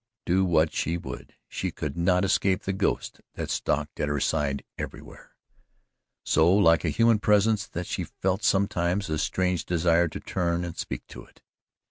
Do 0.25 0.43
what 0.45 0.73
she 0.73 0.97
would, 0.97 1.35
she 1.47 1.69
could 1.69 1.95
not 1.95 2.25
escape 2.25 2.63
the 2.63 2.73
ghost 2.73 3.21
that 3.35 3.51
stalked 3.51 3.99
at 3.99 4.07
her 4.09 4.19
side 4.19 4.63
everywhere, 4.75 5.35
so 6.25 6.51
like 6.51 6.83
a 6.83 6.89
human 6.89 7.19
presence 7.19 7.67
that 7.67 7.85
she 7.85 8.05
felt 8.05 8.41
sometimes 8.43 9.11
a 9.11 9.19
strange 9.19 9.63
desire 9.63 10.07
to 10.07 10.19
turn 10.19 10.65
and 10.65 10.75
speak 10.75 11.05
to 11.09 11.23
it. 11.25 11.43